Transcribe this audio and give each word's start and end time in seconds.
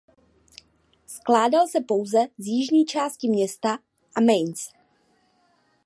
Skládal 1.07 1.67
se 1.67 1.81
pouze 1.81 2.17
z 2.37 2.47
jižní 2.47 2.85
části 2.85 3.29
města 3.29 3.79
Amiens. 4.15 4.69